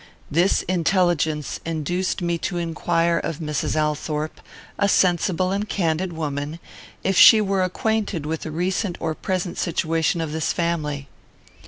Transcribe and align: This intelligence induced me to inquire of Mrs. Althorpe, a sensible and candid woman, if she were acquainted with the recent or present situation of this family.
This 0.31 0.63
intelligence 0.63 1.59
induced 1.63 2.23
me 2.23 2.39
to 2.39 2.57
inquire 2.57 3.19
of 3.19 3.37
Mrs. 3.37 3.75
Althorpe, 3.75 4.41
a 4.79 4.89
sensible 4.89 5.51
and 5.51 5.69
candid 5.69 6.11
woman, 6.11 6.57
if 7.03 7.15
she 7.15 7.39
were 7.39 7.61
acquainted 7.61 8.25
with 8.25 8.41
the 8.41 8.49
recent 8.49 8.97
or 8.99 9.13
present 9.13 9.59
situation 9.59 10.19
of 10.19 10.31
this 10.31 10.53
family. 10.53 11.07